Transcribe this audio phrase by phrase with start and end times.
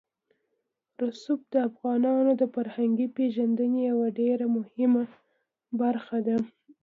[1.03, 5.03] رسوب د افغانانو د فرهنګي پیژندنې یوه ډېره مهمه
[5.81, 6.37] برخه ده.